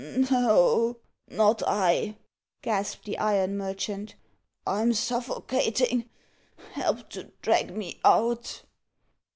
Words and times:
"N 0.03 0.27
o 0.31 0.57
o 0.57 0.97
not 1.27 1.61
I," 1.67 2.17
gasped 2.63 3.05
the 3.05 3.19
iron 3.19 3.55
merchant. 3.55 4.15
"I'm 4.65 4.93
suffocating 4.93 6.09
help 6.71 7.09
to 7.11 7.25
drag 7.43 7.77
me 7.77 7.99
out." 8.03 8.63